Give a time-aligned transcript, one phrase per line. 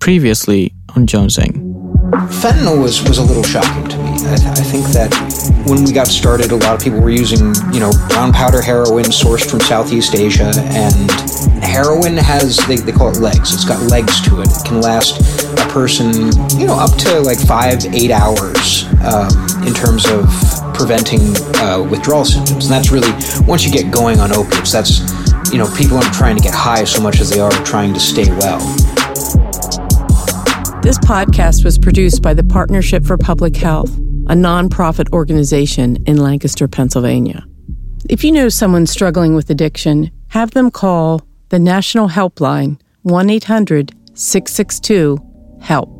[0.00, 1.52] Previously on Jonesing.
[2.40, 4.10] Fentanyl was, was a little shocking to me.
[4.26, 5.12] I, I, think that
[5.66, 9.04] when we got started, a lot of people were using, you know, brown powder heroin
[9.04, 11.10] sourced from Southeast Asia, and
[11.62, 13.52] heroin has, they, they call it legs.
[13.52, 14.48] It's got legs to it.
[14.48, 15.20] It can last
[15.60, 16.12] a person,
[16.58, 19.28] you know, up to like five, eight hours um,
[19.68, 20.24] in terms of
[20.72, 21.20] preventing
[21.56, 22.64] uh, withdrawal symptoms.
[22.64, 23.12] And that's really,
[23.44, 25.00] once you get going on opiates, that's,
[25.52, 28.00] you know, people aren't trying to get high so much as they are trying to
[28.00, 28.60] stay well.
[30.82, 33.94] This podcast was produced by the Partnership for Public Health,
[34.28, 37.44] a nonprofit organization in Lancaster, Pennsylvania.
[38.08, 41.20] If you know someone struggling with addiction, have them call
[41.50, 45.18] the National Helpline 1 800 662
[45.60, 45.90] HELP.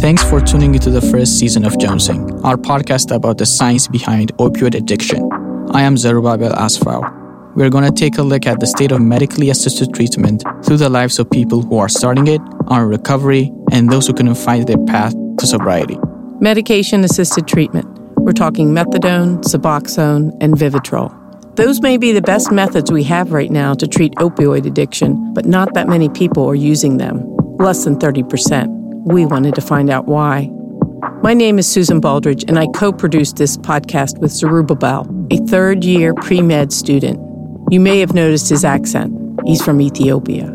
[0.00, 4.32] Thanks for tuning into the first season of Jonesing, our podcast about the science behind
[4.36, 5.28] opioid addiction.
[5.72, 7.23] I am Zerubbabel Asfau
[7.54, 10.88] we're going to take a look at the state of medically assisted treatment through the
[10.88, 14.66] lives of people who are starting it, are in recovery, and those who couldn't find
[14.66, 15.96] their path to sobriety.
[16.40, 17.86] Medication assisted treatment.
[18.16, 21.12] We're talking methadone, Suboxone, and Vivitrol.
[21.54, 25.46] Those may be the best methods we have right now to treat opioid addiction, but
[25.46, 27.22] not that many people are using them,
[27.58, 28.66] less than 30%.
[29.04, 30.50] We wanted to find out why.
[31.22, 35.84] My name is Susan Baldridge, and I co produced this podcast with Zerubbabel, a third
[35.84, 37.33] year pre med student
[37.70, 39.12] you may have noticed his accent.
[39.44, 40.46] He's from Ethiopia.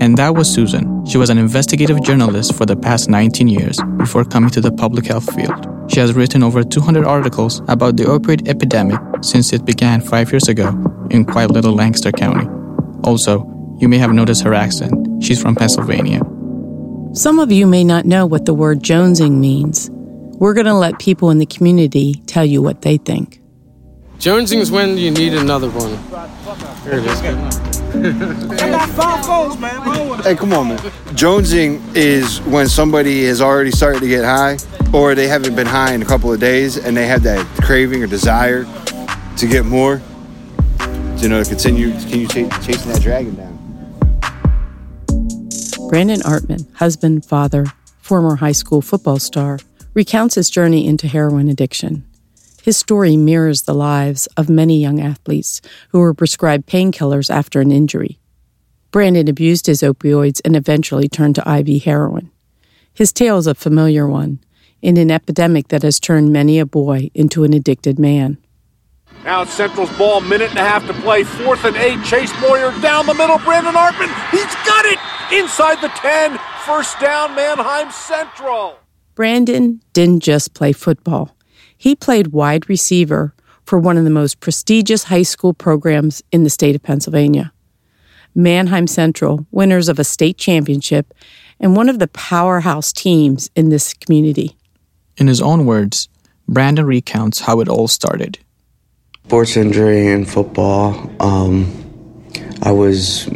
[0.00, 1.04] And that was Susan.
[1.06, 5.06] She was an investigative journalist for the past 19 years before coming to the public
[5.06, 5.66] health field.
[5.88, 10.48] She has written over 200 articles about the opioid epidemic since it began five years
[10.48, 10.68] ago
[11.10, 12.46] in quite little Lancaster County.
[13.04, 13.44] Also,
[13.78, 15.24] you may have noticed her accent.
[15.24, 16.20] She's from Pennsylvania.
[17.14, 19.88] Some of you may not know what the word jonesing means.
[20.38, 23.37] We're going to let people in the community tell you what they think.
[24.18, 25.90] Jonesing is when you need another one.
[26.82, 28.60] Here it is.
[28.60, 30.22] I got five phones, man.
[30.22, 30.78] Hey, come on, man.
[31.14, 34.58] Jonesing is when somebody has already started to get high,
[34.92, 38.02] or they haven't been high in a couple of days, and they have that craving
[38.02, 38.64] or desire
[39.36, 40.02] to get more.
[41.18, 43.54] You know, to continue, continue ch- chasing that dragon down.
[45.88, 47.66] Brandon Artman, husband, father,
[48.00, 49.58] former high school football star,
[49.94, 52.04] recounts his journey into heroin addiction.
[52.62, 55.60] His story mirrors the lives of many young athletes
[55.90, 58.18] who were prescribed painkillers after an injury.
[58.90, 62.30] Brandon abused his opioids and eventually turned to IV heroin.
[62.92, 64.40] His tale is a familiar one
[64.82, 68.38] in an epidemic that has turned many a boy into an addicted man.
[69.24, 71.24] Now it's Central's ball, minute and a half to play.
[71.24, 72.02] Fourth and eight.
[72.04, 73.38] Chase Moyer down the middle.
[73.38, 74.98] Brandon Artman, he's got it!
[75.32, 76.38] Inside the 10.
[76.64, 78.78] First down, Manheim Central.
[79.14, 81.36] Brandon didn't just play football.
[81.78, 83.32] He played wide receiver
[83.64, 87.52] for one of the most prestigious high school programs in the state of Pennsylvania.
[88.34, 91.14] Manheim Central, winners of a state championship,
[91.60, 94.56] and one of the powerhouse teams in this community.
[95.16, 96.08] In his own words,
[96.48, 98.38] Brandon recounts how it all started.
[99.26, 101.10] Sports injury in football.
[101.20, 103.28] Um, I was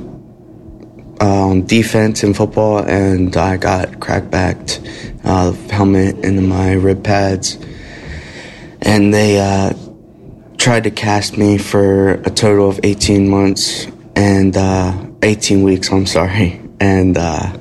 [1.21, 7.59] um, defense in football, and I got crackbacked uh, helmet into my rib pads
[8.83, 9.73] and they uh,
[10.59, 16.07] tried to cast me for a total of 18 months and uh, 18 weeks, I'm
[16.07, 16.61] sorry.
[16.81, 17.57] And uh,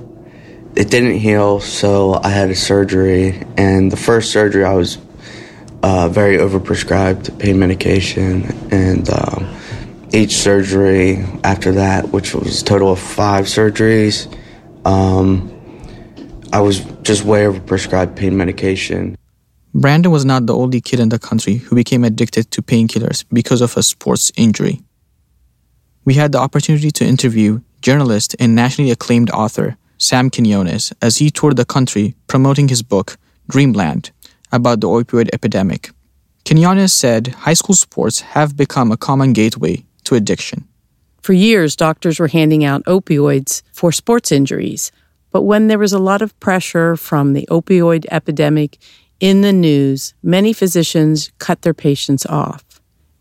[0.75, 3.43] it didn't heal, so I had a surgery.
[3.55, 4.97] And the first surgery, I was
[5.83, 8.45] uh, very overprescribed pain medication.
[8.71, 9.55] And um,
[10.11, 14.27] each surgery after that, which was a total of five surgeries,
[14.85, 15.49] um,
[16.51, 19.17] I was just way overprescribed pain medication.
[19.73, 23.61] Brandon was not the only kid in the country who became addicted to painkillers because
[23.61, 24.81] of a sports injury.
[26.03, 31.31] We had the opportunity to interview journalist and nationally acclaimed author Sam Quinones as he
[31.31, 33.17] toured the country promoting his book,
[33.47, 34.11] Dreamland,
[34.51, 35.91] about the opioid epidemic.
[36.45, 40.67] Quinones said high school sports have become a common gateway to addiction.
[41.21, 44.91] For years, doctors were handing out opioids for sports injuries.
[45.31, 48.79] But when there was a lot of pressure from the opioid epidemic
[49.21, 52.65] in the news, many physicians cut their patients off.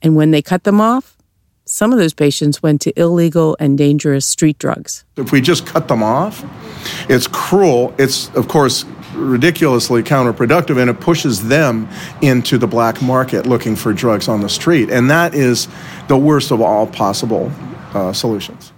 [0.03, 1.19] And when they cut them off,
[1.67, 5.05] some of those patients went to illegal and dangerous street drugs.
[5.17, 6.43] If we just cut them off,
[7.09, 7.95] it's cruel.
[7.99, 11.87] It's, of course, ridiculously counterproductive, and it pushes them
[12.23, 14.91] into the black market looking for drugs on the street.
[14.91, 15.69] And that is
[16.09, 17.53] the worst of all possible
[17.93, 18.73] uh, solutions.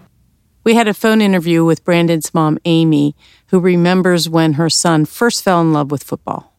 [0.64, 3.14] We had a phone interview with Brandon's mom, Amy,
[3.48, 6.51] who remembers when her son first fell in love with football.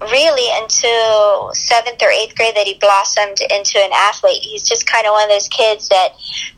[0.00, 4.42] Really until seventh or eighth grade that he blossomed into an athlete.
[4.42, 6.10] He's just kind of one of those kids that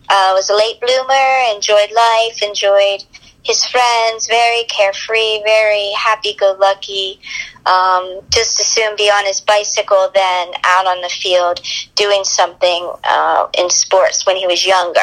[0.08, 3.04] uh, was a late bloomer, enjoyed life, enjoyed
[3.42, 7.18] his friends, very carefree, very happy-go-lucky.
[7.64, 11.60] Um, just as soon be on his bicycle than out on the field
[11.94, 15.00] doing something uh, in sports when he was younger.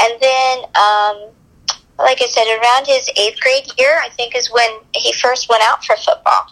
[0.00, 1.30] And then, um,
[1.98, 5.62] like I said, around his eighth grade year, I think is when he first went
[5.62, 6.46] out for football.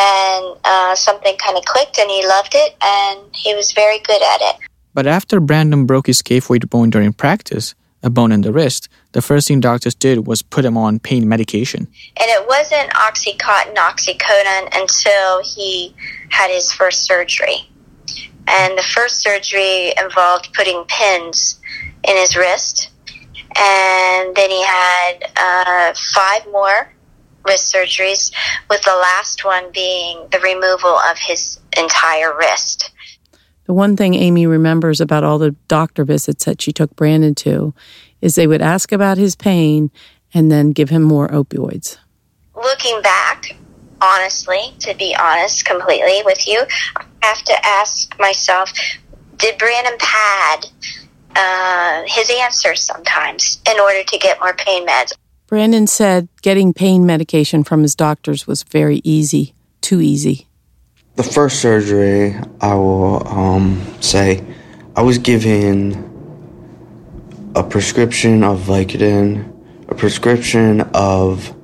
[0.00, 4.22] And uh, something kind of clicked, and he loved it, and he was very good
[4.22, 4.56] at it.
[4.94, 9.22] But after Brandon broke his scaphoid bone during practice, a bone in the wrist, the
[9.22, 11.88] first thing doctors did was put him on pain medication.
[12.16, 15.94] And it wasn't Oxycontin, Oxycodone until he
[16.30, 17.68] had his first surgery.
[18.46, 21.58] And the first surgery involved putting pins
[22.04, 22.90] in his wrist.
[23.56, 26.92] And then he had uh, five more
[27.48, 28.32] wrist surgeries,
[28.70, 32.92] with the last one being the removal of his entire wrist.
[33.64, 37.74] The one thing Amy remembers about all the doctor visits that she took Brandon to
[38.20, 39.90] is they would ask about his pain
[40.32, 41.98] and then give him more opioids.
[42.54, 43.56] Looking back,
[44.00, 46.62] honestly, to be honest completely with you,
[46.96, 48.72] I have to ask myself
[49.36, 50.66] did Brandon pad
[51.36, 55.12] uh, his answers sometimes in order to get more pain meds?
[55.48, 60.46] Brandon said getting pain medication from his doctors was very easy, too easy.
[61.16, 64.44] The first surgery, I will um, say,
[64.94, 66.04] I was given
[67.56, 69.50] a prescription of Vicodin,
[69.88, 71.54] a prescription of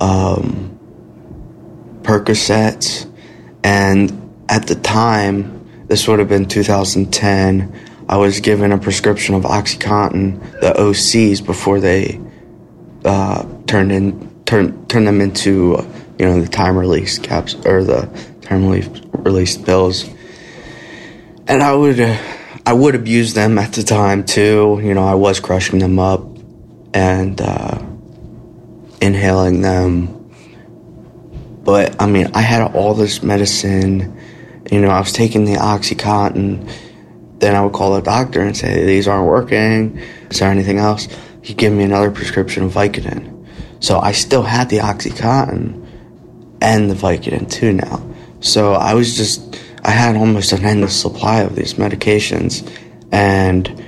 [0.00, 0.78] um,
[2.02, 3.10] Percocets,
[3.64, 7.74] and at the time, this would have been 2010,
[8.08, 12.20] I was given a prescription of OxyContin, the OCs, before they
[13.04, 15.86] uh, turned in turn turn them into
[16.18, 18.02] you know the time release caps or the
[18.50, 18.84] terminally
[19.24, 20.08] released pills.
[21.46, 22.16] And I would, uh,
[22.66, 24.80] I would abuse them at the time too.
[24.82, 26.22] You know, I was crushing them up
[26.92, 27.78] and uh,
[29.00, 30.16] inhaling them.
[31.62, 34.18] But I mean, I had all this medicine.
[34.70, 36.70] You know, I was taking the OxyContin.
[37.38, 39.98] Then I would call the doctor and say, These aren't working.
[40.30, 41.08] Is there anything else?
[41.42, 43.46] He'd give me another prescription of Vicodin.
[43.80, 45.86] So I still had the OxyContin
[46.60, 48.06] and the Vicodin too now.
[48.40, 52.70] So I was just, I had almost an endless supply of these medications.
[53.10, 53.84] And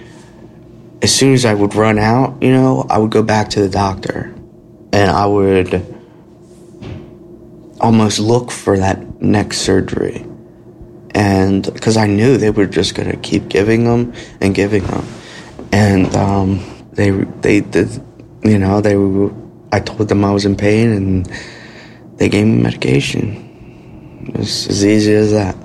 [1.03, 3.69] as soon as I would run out, you know, I would go back to the
[3.69, 4.35] doctor
[4.93, 5.87] and I would
[7.81, 10.25] almost look for that next surgery.
[11.15, 15.07] And because I knew they were just going to keep giving them and giving them.
[15.73, 17.89] And um, they, they did,
[18.43, 19.33] you know, they were,
[19.73, 21.33] I told them I was in pain and
[22.17, 24.31] they gave me medication.
[24.35, 25.57] It's as easy as that.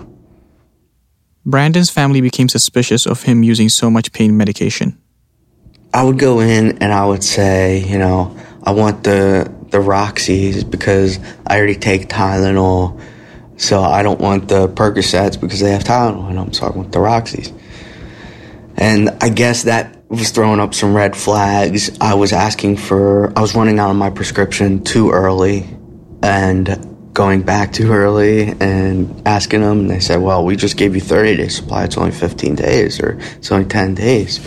[1.45, 4.97] Brandon's family became suspicious of him using so much pain medication.
[5.93, 10.63] I would go in and I would say, you know, I want the the Roxy's
[10.63, 13.01] because I already take Tylenol,
[13.57, 16.91] so I don't want the Percocets because they have Tylenol in them, so I want
[16.91, 17.51] the Roxy's.
[18.75, 21.97] And I guess that was throwing up some red flags.
[21.99, 25.67] I was asking for, I was running out of my prescription too early,
[26.23, 30.93] and going back too early and asking them, and they said, "Well, we just gave
[30.93, 31.83] you 30 days supply.
[31.83, 34.39] It's only 15 days, or it's only 10 days."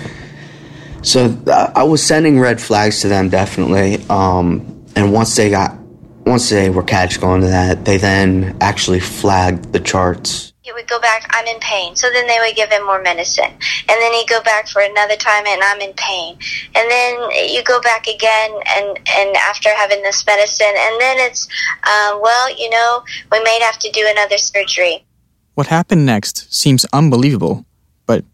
[1.03, 1.37] So
[1.75, 4.05] I was sending red flags to them definitely.
[4.09, 5.77] Um, and once they got,
[6.27, 10.89] once they were catch going to that, they then actually flagged the charts he would
[10.89, 11.97] go back, I'm in pain.
[11.97, 13.51] So then they would give him more medicine.
[13.51, 16.39] And then he'd go back for another time and I'm in pain.
[16.77, 20.75] And then you go back again and, and after having this medicine.
[20.77, 21.49] And then it's,
[21.83, 25.05] uh, well, you know, we may have to do another surgery.
[25.55, 27.67] What happened next seems unbelievable,
[28.07, 28.25] but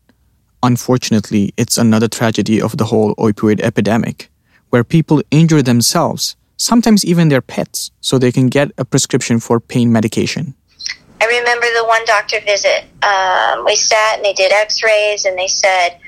[0.63, 4.31] unfortunately, it's another tragedy of the whole opioid epidemic,
[4.69, 9.59] where people injure themselves, sometimes even their pets, so they can get a prescription for
[9.59, 10.55] pain medication.
[11.21, 12.85] I remember the one doctor visit.
[13.03, 15.99] Um, we sat and they did x rays and they said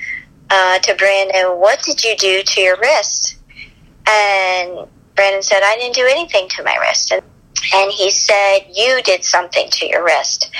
[0.49, 3.37] uh, to Brandon, What did you do to your wrist?
[4.07, 7.11] And Brandon said, I didn't do anything to my wrist.
[7.11, 7.21] And,
[7.73, 10.51] and he said, You did something to your wrist.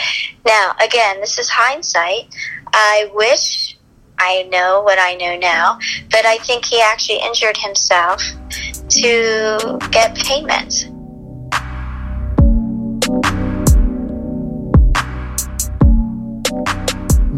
[0.46, 2.34] Now, again, this is hindsight.
[2.74, 3.78] I wish
[4.18, 5.80] I know what I know now,
[6.12, 8.22] but I think he actually injured himself
[8.90, 10.90] to get payment.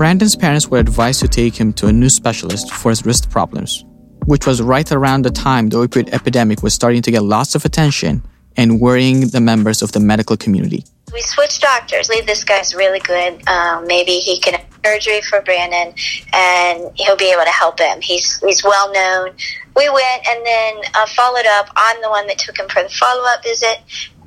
[0.02, 3.86] Brandon's parents were advised to take him to a new specialist for his wrist problems,
[4.26, 7.66] which was right around the time the opioid epidemic was starting to get lots of
[7.66, 8.24] attention
[8.58, 10.84] and worrying the members of the medical community.
[11.14, 12.10] We switched doctors.
[12.10, 13.48] Leave this guy's really good.
[13.48, 15.94] Um, maybe he can have surgery for Brandon,
[16.34, 18.02] and he'll be able to help him.
[18.02, 19.36] He's he's well known.
[19.76, 21.70] We went and then uh, followed up.
[21.76, 23.78] I'm the one that took him for the follow up visit,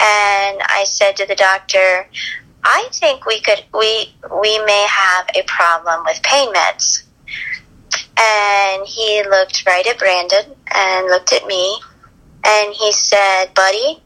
[0.00, 2.08] and I said to the doctor,
[2.64, 7.02] I think we could we we may have a problem with pain meds.
[8.16, 11.78] And he looked right at Brandon and looked at me
[12.44, 14.02] and he said, Buddy,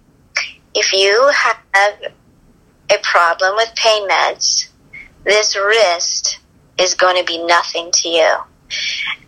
[0.75, 1.59] if you have
[2.91, 4.69] a problem with pain meds,
[5.25, 6.39] this wrist
[6.79, 8.37] is going to be nothing to you.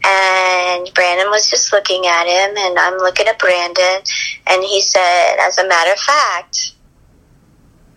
[0.04, 4.02] And Brandon was just looking at him, and I'm looking at Brandon,
[4.46, 6.74] and he said, As a matter of fact,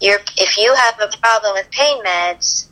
[0.04, 2.68] you're, if you have a problem with pain meds,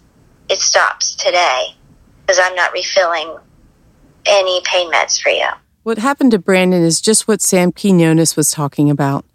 [0.50, 1.76] it stops today
[2.22, 3.38] because I'm not refilling
[4.26, 5.48] any pain meds for you.
[5.84, 9.26] What happened to Brandon is just what Sam Quinones was talking about.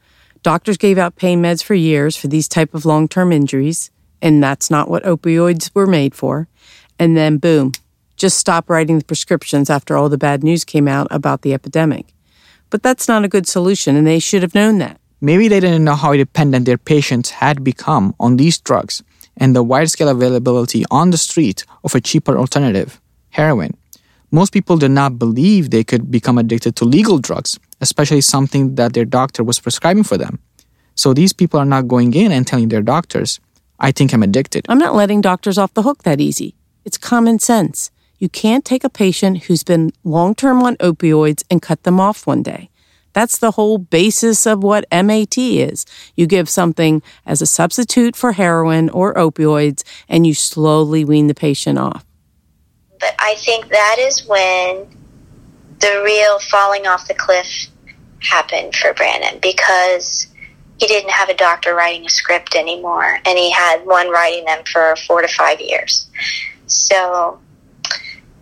[0.43, 4.71] Doctors gave out pain meds for years for these type of long-term injuries, and that's
[4.71, 6.49] not what opioids were made for.
[6.99, 7.73] And then boom,
[8.17, 12.13] just stop writing the prescriptions after all the bad news came out about the epidemic.
[12.69, 15.01] But that's not a good solution, and they should have known that.
[15.21, 19.03] Maybe they didn't know how dependent their patients had become on these drugs
[19.37, 23.77] and the wide scale availability on the street of a cheaper alternative, heroin.
[24.31, 28.93] Most people did not believe they could become addicted to legal drugs, especially something that
[28.93, 30.39] their doctor was prescribing for them.
[30.95, 33.41] So these people are not going in and telling their doctors,
[33.79, 34.67] I think I'm addicted.
[34.69, 36.55] I'm not letting doctors off the hook that easy.
[36.85, 37.91] It's common sense.
[38.19, 42.27] You can't take a patient who's been long term on opioids and cut them off
[42.27, 42.71] one day.
[43.17, 45.87] That's the whole basis of what MAT is.
[46.17, 51.35] You give something as a substitute for heroin or opioids, and you slowly wean the
[51.35, 52.05] patient off.
[53.01, 54.87] But I think that is when
[55.81, 57.49] the real falling off the cliff
[58.19, 60.27] happened for Brandon because
[60.79, 64.63] he didn't have a doctor writing a script anymore, and he had one writing them
[64.71, 66.07] for four to five years.
[66.67, 67.41] So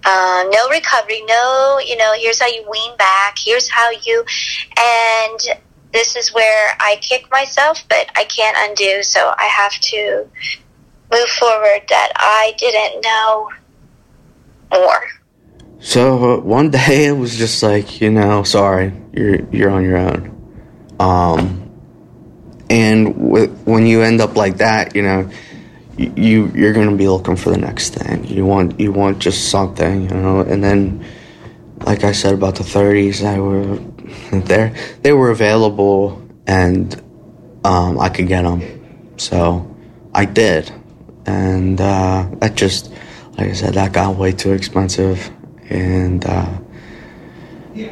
[0.04, 4.24] uh, no recovery, no, you know, here's how you wean back, here's how you,
[4.78, 5.40] and
[5.92, 10.28] this is where I kick myself, but I can't undo, so I have to
[11.12, 13.48] move forward that I didn't know
[14.72, 15.04] more.
[15.78, 19.98] So uh, one day it was just like, you know, sorry, you're you're on your
[19.98, 20.30] own.
[20.98, 21.70] Um,
[22.70, 25.30] and w- when you end up like that, you know,
[25.96, 28.24] you you're gonna be looking for the next thing.
[28.24, 30.40] You want you want just something, you know.
[30.40, 31.04] And then,
[31.78, 33.76] like I said about the 30s, I were
[34.40, 34.74] there.
[35.02, 36.94] They were available, and
[37.64, 39.14] um, I could get them.
[39.16, 39.74] So
[40.14, 40.72] I did,
[41.26, 42.90] and uh, that just,
[43.38, 45.30] like I said, that got way too expensive.
[45.70, 46.58] And uh,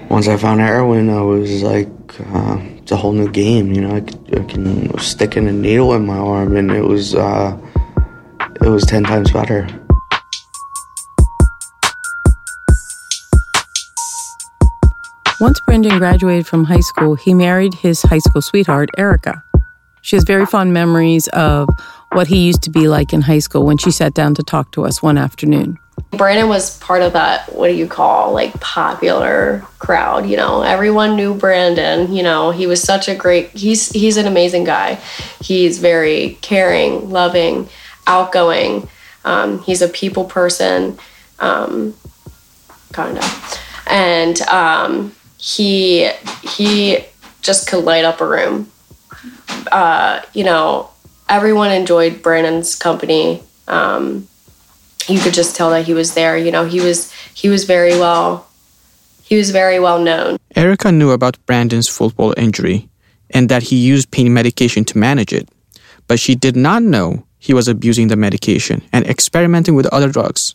[0.08, 1.88] once I found heroin, I was like,
[2.20, 3.72] uh, it's a whole new game.
[3.72, 7.14] You know, I, I can stick in a needle in my arm, and it was.
[7.14, 7.56] Uh,
[8.64, 9.66] it was 10 times better.
[15.40, 19.42] Once Brendan graduated from high school, he married his high school sweetheart, Erica.
[20.00, 21.68] She has very fond memories of
[22.12, 24.70] what he used to be like in high school when she sat down to talk
[24.72, 25.78] to us one afternoon.
[26.12, 30.62] Brandon was part of that, what do you call, like popular crowd, you know.
[30.62, 32.50] Everyone knew Brandon, you know.
[32.50, 35.00] He was such a great he's he's an amazing guy.
[35.40, 37.68] He's very caring, loving
[38.06, 38.88] outgoing.
[39.24, 40.98] Um, he's a people person,
[41.38, 41.94] um,
[42.92, 46.10] kind of, and um, he
[46.42, 47.04] he
[47.40, 48.70] just could light up a room.
[49.70, 50.90] Uh, you know,
[51.28, 53.42] everyone enjoyed Brandon's company.
[53.68, 54.28] Um,
[55.08, 56.36] you could just tell that he was there.
[56.36, 58.48] You know, he was he was very well
[59.32, 60.36] he was very well known.
[60.54, 62.90] Erica knew about Brandon's football injury
[63.30, 65.48] and that he used pain medication to manage it,
[66.06, 70.54] but she did not know he was abusing the medication and experimenting with other drugs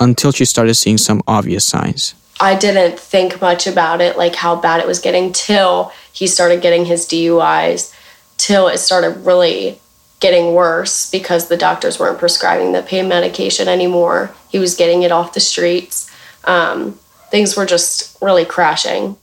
[0.00, 2.14] until she started seeing some obvious signs.
[2.40, 6.62] I didn't think much about it, like how bad it was getting, till he started
[6.62, 7.94] getting his DUIs,
[8.38, 9.78] till it started really
[10.20, 14.34] getting worse because the doctors weren't prescribing the pain medication anymore.
[14.48, 16.10] He was getting it off the streets.
[16.44, 16.98] Um,
[17.30, 19.18] things were just really crashing.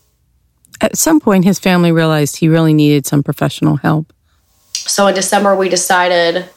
[0.80, 4.14] At some point, his family realized he really needed some professional help.
[4.74, 6.50] So in December, we decided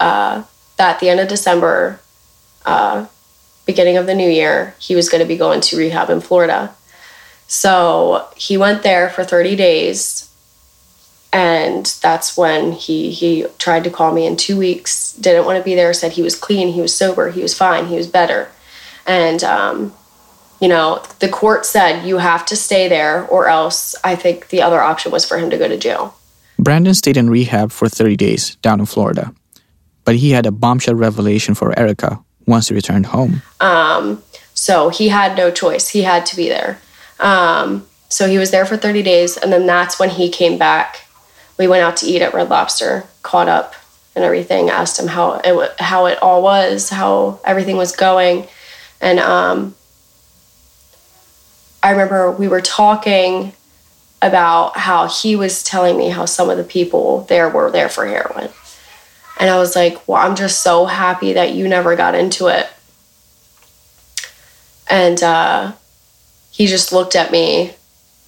[0.00, 0.42] uh,
[0.76, 2.00] that at the end of December,
[2.64, 3.06] uh,
[3.66, 6.74] beginning of the new year, he was going to be going to rehab in Florida.
[7.46, 10.24] So he went there for 30 days.
[11.32, 15.12] And that's when he he tried to call me in two weeks.
[15.12, 15.92] Didn't want to be there.
[15.92, 16.68] Said he was clean.
[16.68, 17.30] He was sober.
[17.30, 17.86] He was fine.
[17.86, 18.48] He was better.
[19.06, 19.92] And um,
[20.60, 24.62] you know, the court said you have to stay there, or else I think the
[24.62, 26.16] other option was for him to go to jail.
[26.58, 29.32] Brandon stayed in rehab for 30 days down in Florida,
[30.08, 33.42] but he had a bombshell revelation for Erica once he returned home.
[33.60, 34.22] Um,
[34.54, 35.90] so he had no choice.
[35.90, 36.78] He had to be there.
[37.20, 41.06] Um, so he was there for 30 days, and then that's when he came back.
[41.58, 43.74] We went out to eat at Red Lobster, caught up
[44.16, 44.70] and everything.
[44.70, 48.48] Asked him how it how it all was, how everything was going,
[49.02, 49.74] and um,
[51.82, 53.52] I remember we were talking
[54.22, 58.06] about how he was telling me how some of the people there were there for
[58.06, 58.48] heroin.
[59.38, 62.66] And I was like, well, I'm just so happy that you never got into it.
[64.90, 65.72] And uh,
[66.50, 67.74] he just looked at me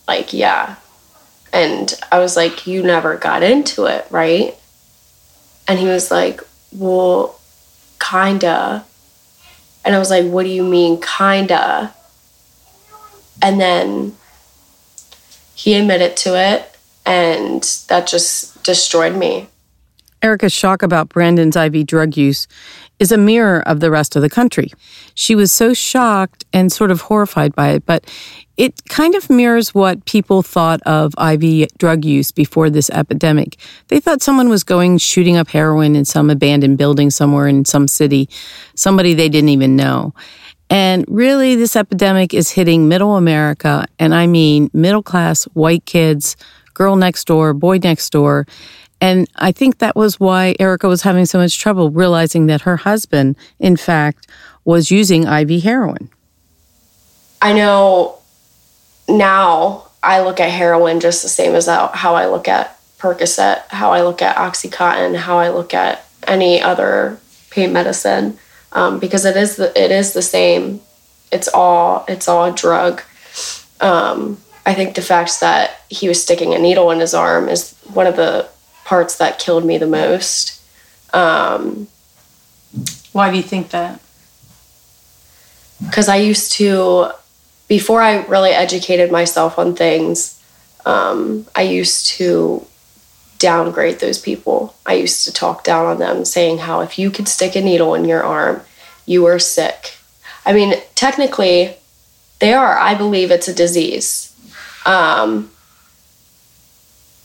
[0.06, 0.76] like, yeah.
[1.52, 4.54] And I was like, you never got into it, right?
[5.66, 7.40] And he was like, well,
[7.98, 8.84] kinda.
[9.84, 11.94] And I was like, what do you mean, kinda?
[13.42, 14.16] And then
[15.54, 16.74] he admitted to it,
[17.04, 19.50] and that just destroyed me.
[20.22, 22.46] Erica's shock about Brandon's IV drug use
[22.98, 24.70] is a mirror of the rest of the country.
[25.14, 28.04] She was so shocked and sort of horrified by it, but
[28.58, 33.56] it kind of mirrors what people thought of IV drug use before this epidemic.
[33.88, 37.88] They thought someone was going shooting up heroin in some abandoned building somewhere in some
[37.88, 38.28] city,
[38.74, 40.12] somebody they didn't even know.
[40.68, 46.36] And really, this epidemic is hitting middle America, and I mean middle class white kids,
[46.74, 48.46] girl next door, boy next door.
[49.00, 52.76] And I think that was why Erica was having so much trouble realizing that her
[52.76, 54.26] husband, in fact,
[54.64, 56.11] was using IV heroin.
[57.40, 58.19] I know
[59.09, 63.92] now I look at heroin just the same as how I look at Percocet, how
[63.92, 67.19] I look at Oxycontin, how I look at any other
[67.50, 68.38] pain medicine
[68.73, 70.80] um, because it is the it is the same.
[71.33, 73.02] It's all it's all a drug.
[73.80, 77.75] Um, I think the fact that he was sticking a needle in his arm is
[77.92, 78.49] one of the
[78.84, 80.60] parts that killed me the most.
[81.12, 81.88] Um,
[83.12, 84.00] Why do you think that?
[85.84, 87.10] Because I used to,
[87.68, 90.40] before I really educated myself on things,
[90.84, 92.66] um, I used to
[93.38, 94.75] downgrade those people.
[94.84, 97.95] I used to talk down on them, saying how if you could stick a needle
[97.95, 98.60] in your arm,
[99.06, 99.95] you were sick.
[100.45, 101.75] I mean, technically,
[102.38, 102.78] they are.
[102.78, 104.34] I believe it's a disease.
[104.84, 105.50] Um,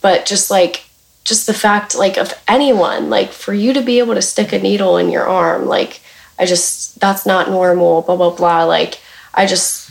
[0.02, 0.86] but just like,
[1.26, 4.60] just the fact, like, of anyone, like, for you to be able to stick a
[4.60, 6.00] needle in your arm, like,
[6.38, 8.64] I just, that's not normal, blah, blah, blah.
[8.66, 9.00] Like,
[9.34, 9.90] I just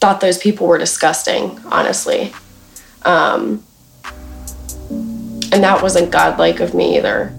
[0.00, 2.34] thought those people were disgusting, honestly.
[3.02, 3.64] Um,
[4.90, 7.34] and that wasn't godlike of me either.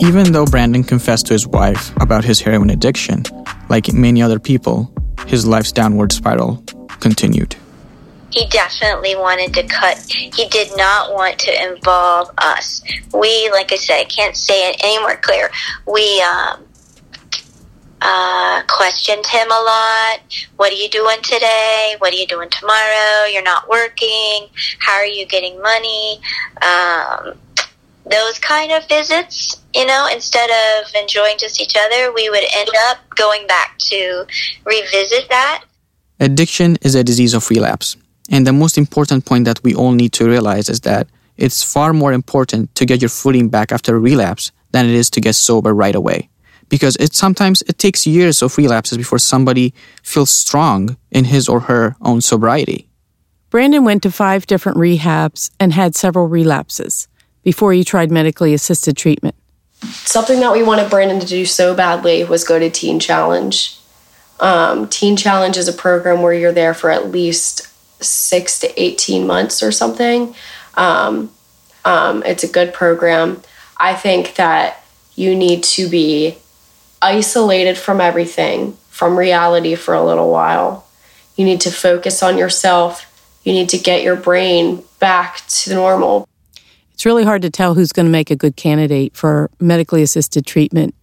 [0.00, 3.22] Even though Brandon confessed to his wife about his heroin addiction,
[3.68, 4.92] like many other people,
[5.26, 6.62] his life's downward spiral
[7.00, 7.56] continued.
[8.30, 9.98] He definitely wanted to cut.
[10.10, 12.82] He did not want to involve us.
[13.14, 15.50] We, like I said, I can't say it any more clear.
[15.86, 16.66] We um,
[18.02, 20.20] uh, questioned him a lot.
[20.56, 21.94] What are you doing today?
[21.98, 23.26] What are you doing tomorrow?
[23.32, 24.48] You're not working.
[24.80, 26.20] How are you getting money?
[26.60, 27.38] Um,
[28.04, 32.70] those kind of visits, you know, instead of enjoying just each other, we would end
[32.88, 34.26] up going back to
[34.64, 35.64] revisit that.
[36.20, 37.96] Addiction is a disease of relapse.
[38.30, 41.92] And the most important point that we all need to realize is that it's far
[41.92, 45.34] more important to get your footing back after a relapse than it is to get
[45.34, 46.28] sober right away
[46.68, 51.60] because it sometimes it takes years of relapses before somebody feels strong in his or
[51.60, 52.88] her own sobriety.
[53.50, 57.08] Brandon went to five different rehabs and had several relapses
[57.42, 59.34] before he tried medically assisted treatment.
[59.82, 63.78] Something that we wanted Brandon to do so badly was go to Teen Challenge.
[64.40, 67.72] Um, Teen Challenge is a program where you're there for at least
[68.02, 70.34] six to 18 months or something.
[70.74, 71.30] Um,
[71.84, 73.42] um, it's a good program.
[73.78, 74.82] I think that
[75.14, 76.36] you need to be
[77.00, 80.86] isolated from everything, from reality for a little while.
[81.36, 83.12] You need to focus on yourself.
[83.44, 86.28] You need to get your brain back to normal.
[86.92, 90.46] It's really hard to tell who's going to make a good candidate for medically assisted
[90.46, 90.94] treatment.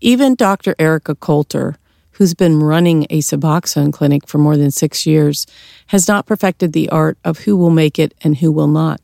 [0.00, 0.74] Even Dr.
[0.78, 1.78] Erica Coulter,
[2.16, 5.46] who's been running a Suboxone clinic for more than six years,
[5.88, 9.00] has not perfected the art of who will make it and who will not.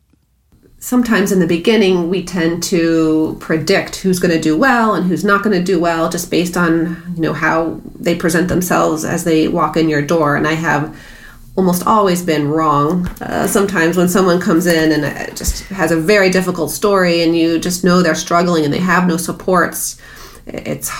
[0.78, 5.24] Sometimes in the beginning we tend to predict who's going to do well and who's
[5.24, 9.22] not going to do well just based on you know how they present themselves as
[9.22, 10.92] they walk in your door and i have
[11.56, 13.06] almost always been wrong.
[13.20, 17.36] Uh, sometimes when someone comes in and uh, just has a very difficult story and
[17.36, 20.00] you just know they're struggling and they have no supports
[20.46, 20.90] it's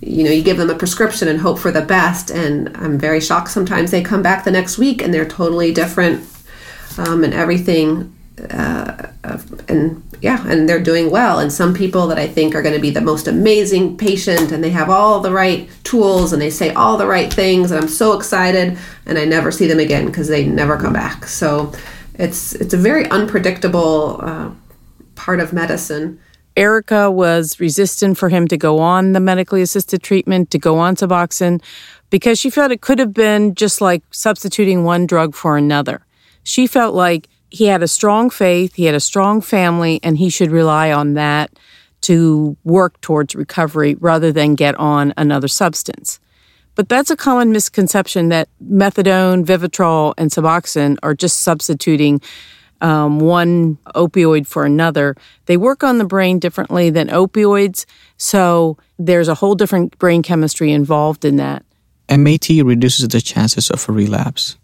[0.00, 2.30] you know, you give them a prescription and hope for the best.
[2.30, 6.24] And I'm very shocked sometimes they come back the next week and they're totally different
[6.98, 8.14] um, and everything.
[8.50, 9.08] Uh,
[9.68, 11.38] and yeah, and they're doing well.
[11.38, 14.62] And some people that I think are going to be the most amazing patient and
[14.62, 17.70] they have all the right tools and they say all the right things.
[17.70, 18.78] And I'm so excited.
[19.06, 21.26] And I never see them again because they never come back.
[21.26, 21.72] So
[22.14, 24.50] it's, it's a very unpredictable uh,
[25.14, 26.20] part of medicine.
[26.56, 30.96] Erica was resistant for him to go on the medically assisted treatment, to go on
[30.96, 31.62] Suboxone,
[32.10, 36.04] because she felt it could have been just like substituting one drug for another.
[36.42, 40.28] She felt like he had a strong faith, he had a strong family, and he
[40.30, 41.50] should rely on that
[42.02, 46.18] to work towards recovery rather than get on another substance.
[46.74, 52.20] But that's a common misconception that methadone, Vivitrol, and Suboxone are just substituting
[52.80, 55.16] um, one opioid for another.
[55.46, 60.72] They work on the brain differently than opioids, so there's a whole different brain chemistry
[60.72, 61.64] involved in that.
[62.10, 64.56] MAT reduces the chances of a relapse.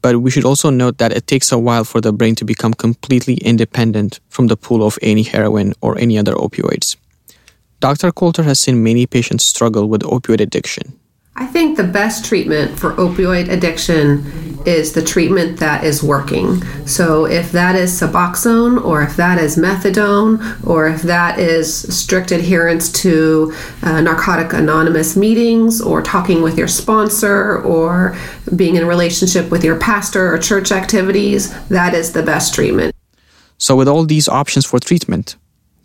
[0.00, 2.74] But we should also note that it takes a while for the brain to become
[2.74, 6.96] completely independent from the pull of any heroin or any other opioids.
[7.80, 8.12] Dr.
[8.12, 10.98] Coulter has seen many patients struggle with opioid addiction.
[11.36, 14.24] I think the best treatment for opioid addiction
[14.64, 16.62] is the treatment that is working.
[16.86, 22.30] So, if that is Suboxone, or if that is methadone, or if that is strict
[22.30, 28.16] adherence to uh, Narcotic Anonymous meetings, or talking with your sponsor, or
[28.54, 32.94] being in a relationship with your pastor or church activities, that is the best treatment.
[33.58, 35.36] So, with all these options for treatment,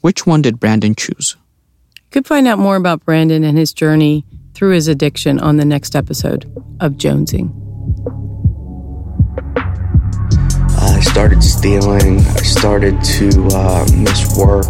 [0.02, 1.36] which one did Brandon choose?
[1.96, 4.24] You could find out more about Brandon and his journey
[4.60, 6.43] through his addiction on the next episode
[6.82, 7.50] of Jonesing.
[10.78, 12.19] I started stealing.
[12.19, 14.65] I started to uh, miss work.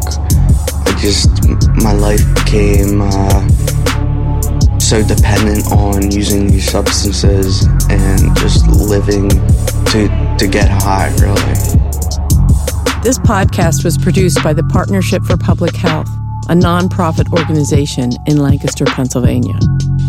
[0.86, 1.44] I just,
[1.78, 10.48] my life became uh, so dependent on using these substances and just living to, to
[10.48, 11.42] get high, really.
[13.02, 16.10] This podcast was produced by the Partnership for Public Health
[16.50, 19.54] a nonprofit organization in Lancaster, Pennsylvania.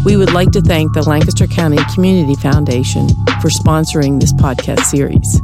[0.06, 3.08] We would like to thank the Lancaster County Community Foundation
[3.42, 5.42] for sponsoring this podcast series.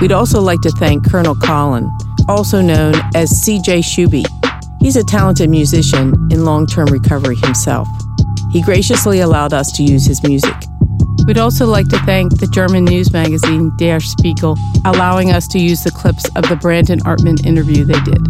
[0.00, 1.90] We'd also like to thank Colonel Colin,
[2.28, 4.24] also known as CJ Shuby.
[4.80, 7.88] He's a talented musician in long term recovery himself.
[8.52, 10.54] He graciously allowed us to use his music.
[11.26, 15.82] We'd also like to thank the German news magazine Der Spiegel, allowing us to use
[15.82, 18.22] the clips of the Brandon Artman interview they did.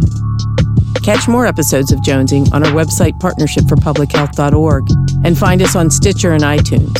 [1.07, 4.89] Catch more episodes of Jonesing on our website, partnershipforpublichealth.org,
[5.23, 6.99] and find us on Stitcher and iTunes.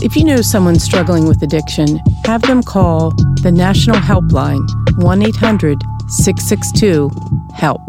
[0.00, 3.10] If you know someone struggling with addiction, have them call
[3.42, 4.66] the National Helpline
[5.02, 7.10] 1 800 662
[7.54, 7.82] HELP.